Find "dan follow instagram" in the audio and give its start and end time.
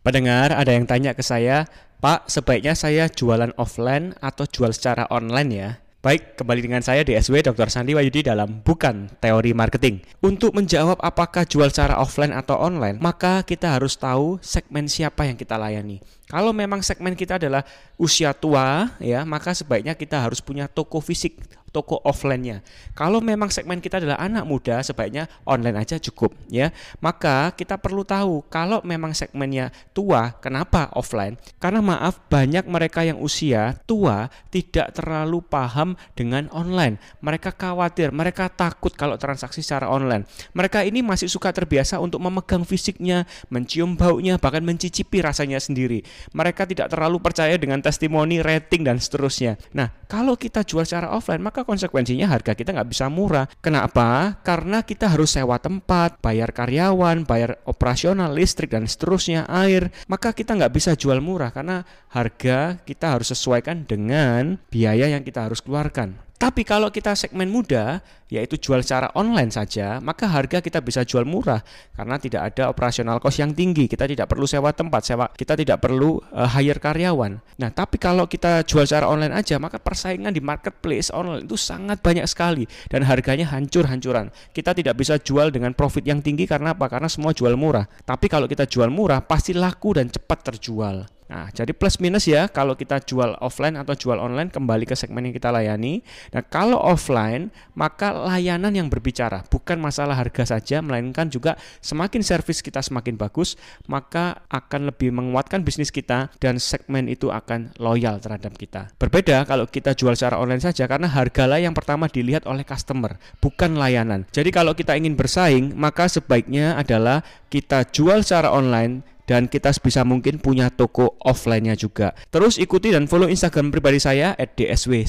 122.90-123.70